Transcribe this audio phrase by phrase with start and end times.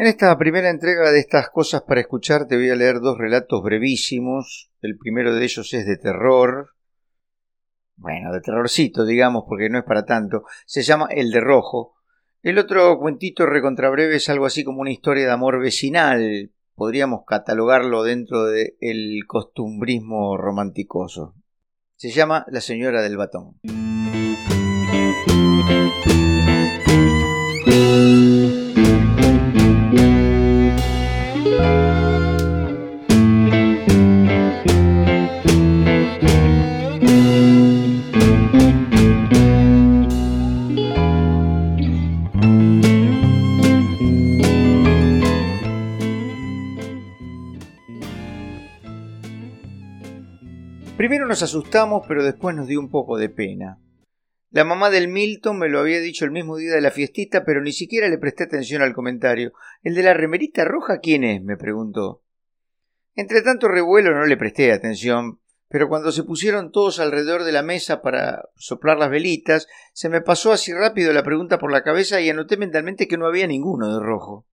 [0.00, 3.64] En esta primera entrega de estas cosas para escuchar te voy a leer dos relatos
[3.64, 4.70] brevísimos.
[4.80, 6.68] El primero de ellos es de terror.
[7.96, 10.44] Bueno, de terrorcito, digamos, porque no es para tanto.
[10.66, 11.96] Se llama El de Rojo.
[12.44, 16.52] El otro cuentito recontrabreve es algo así como una historia de amor vecinal.
[16.76, 21.34] Podríamos catalogarlo dentro del costumbrismo romanticoso.
[21.96, 23.58] Se llama La señora del batón.
[51.08, 53.78] Primero nos asustamos, pero después nos dio un poco de pena.
[54.50, 57.62] La mamá del Milton me lo había dicho el mismo día de la fiestita, pero
[57.62, 59.54] ni siquiera le presté atención al comentario.
[59.82, 61.42] ¿El de la remerita roja quién es?
[61.42, 62.22] me preguntó.
[63.14, 67.62] Entre tanto revuelo no le presté atención, pero cuando se pusieron todos alrededor de la
[67.62, 72.20] mesa para soplar las velitas, se me pasó así rápido la pregunta por la cabeza
[72.20, 74.46] y anoté mentalmente que no había ninguno de rojo.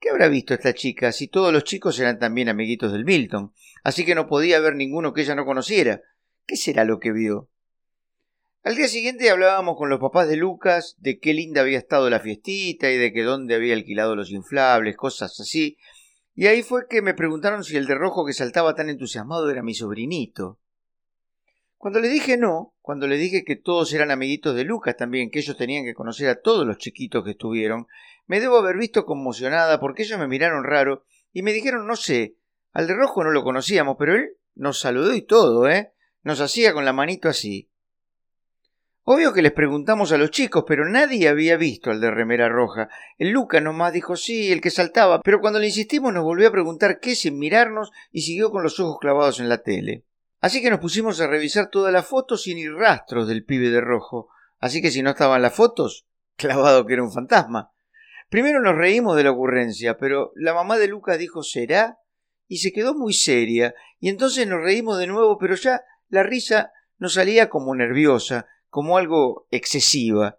[0.00, 3.52] ¿Qué habrá visto esta chica si todos los chicos eran también amiguitos del Milton?
[3.84, 6.00] Así que no podía haber ninguno que ella no conociera.
[6.46, 7.50] ¿Qué será lo que vio?
[8.62, 12.20] Al día siguiente hablábamos con los papás de Lucas de qué linda había estado la
[12.20, 15.76] fiestita y de que dónde había alquilado los inflables, cosas así,
[16.34, 19.62] y ahí fue que me preguntaron si el de rojo que saltaba tan entusiasmado era
[19.62, 20.58] mi sobrinito.
[21.76, 25.38] Cuando le dije no, cuando le dije que todos eran amiguitos de Lucas también, que
[25.38, 27.86] ellos tenían que conocer a todos los chiquitos que estuvieron,
[28.30, 32.36] me debo haber visto conmocionada porque ellos me miraron raro y me dijeron, no sé,
[32.70, 35.94] al de rojo no lo conocíamos, pero él nos saludó y todo, ¿eh?
[36.22, 37.72] Nos hacía con la manito así.
[39.02, 42.88] Obvio que les preguntamos a los chicos, pero nadie había visto al de remera roja.
[43.18, 46.52] El Lucas nomás dijo sí, el que saltaba, pero cuando le insistimos nos volvió a
[46.52, 50.04] preguntar qué sin mirarnos y siguió con los ojos clavados en la tele.
[50.40, 53.80] Así que nos pusimos a revisar todas las fotos sin ir rastros del pibe de
[53.80, 54.28] rojo.
[54.60, 57.72] Así que si no estaban las fotos, clavado que era un fantasma.
[58.30, 61.98] Primero nos reímos de la ocurrencia, pero la mamá de Lucas dijo ¿será?
[62.46, 66.72] y se quedó muy seria, y entonces nos reímos de nuevo, pero ya la risa
[66.98, 70.38] nos salía como nerviosa, como algo excesiva.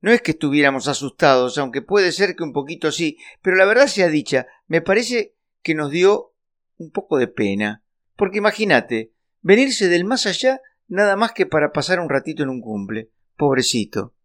[0.00, 3.86] No es que estuviéramos asustados, aunque puede ser que un poquito sí, pero la verdad
[3.86, 6.32] sea dicha, me parece que nos dio
[6.78, 7.82] un poco de pena.
[8.16, 12.60] Porque imagínate, venirse del más allá nada más que para pasar un ratito en un
[12.60, 13.10] cumple.
[13.36, 14.15] Pobrecito.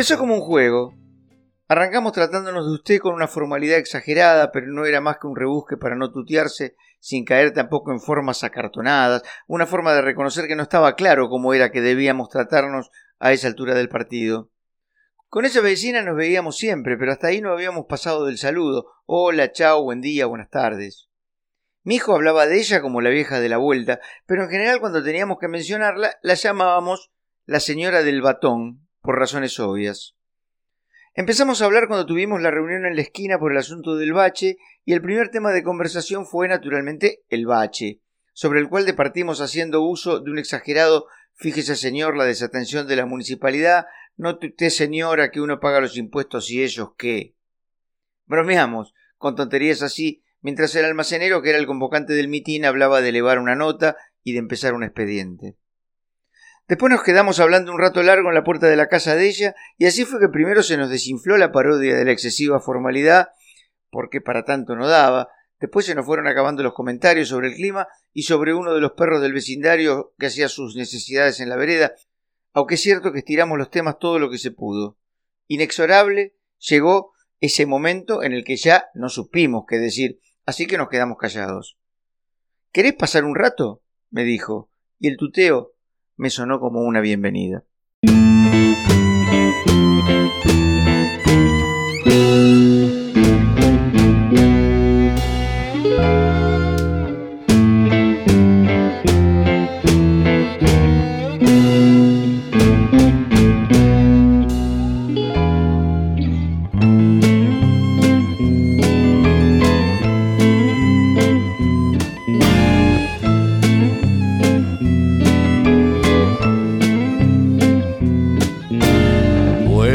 [0.00, 0.94] Empezó como un juego.
[1.70, 5.76] Arrancamos tratándonos de usted con una formalidad exagerada, pero no era más que un rebusque
[5.76, 10.64] para no tutearse, sin caer tampoco en formas acartonadas, una forma de reconocer que no
[10.64, 14.50] estaba claro cómo era que debíamos tratarnos a esa altura del partido.
[15.28, 18.86] Con esa vecina nos veíamos siempre, pero hasta ahí no habíamos pasado del saludo.
[19.06, 21.08] Hola, chao, buen día, buenas tardes.
[21.84, 25.04] Mi hijo hablaba de ella como la vieja de la vuelta, pero en general cuando
[25.04, 27.12] teníamos que mencionarla la llamábamos
[27.46, 30.16] la señora del batón, por razones obvias.
[31.14, 34.58] Empezamos a hablar cuando tuvimos la reunión en la esquina por el asunto del bache,
[34.84, 38.00] y el primer tema de conversación fue naturalmente el bache,
[38.32, 43.06] sobre el cual departimos haciendo uso de un exagerado fíjese señor la desatención de la
[43.06, 47.34] municipalidad, note usted señora que uno paga los impuestos y ellos qué.
[48.26, 53.08] Bromeamos, con tonterías así, mientras el almacenero, que era el convocante del mitin, hablaba de
[53.08, 55.56] elevar una nota y de empezar un expediente.
[56.70, 59.56] Después nos quedamos hablando un rato largo en la puerta de la casa de ella,
[59.76, 63.30] y así fue que primero se nos desinfló la parodia de la excesiva formalidad,
[63.90, 67.88] porque para tanto no daba, después se nos fueron acabando los comentarios sobre el clima
[68.12, 71.92] y sobre uno de los perros del vecindario que hacía sus necesidades en la vereda,
[72.52, 74.96] aunque es cierto que estiramos los temas todo lo que se pudo.
[75.48, 80.88] Inexorable llegó ese momento en el que ya no supimos qué decir, así que nos
[80.88, 81.80] quedamos callados.
[82.70, 83.82] ¿Querés pasar un rato?
[84.08, 84.70] me dijo,
[85.00, 85.74] y el tuteo
[86.20, 87.64] me sonó como una bienvenida.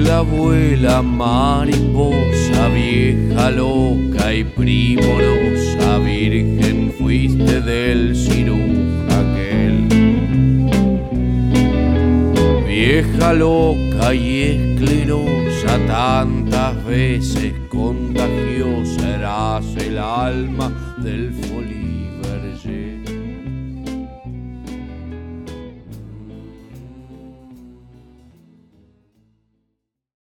[0.00, 9.88] Vuela, vuela, mariposa, vieja loca y primorosa, virgen fuiste del ciruja aquel.
[12.66, 21.80] Vieja loca y esclerosa, tantas veces contagiosa, eras el alma del Folies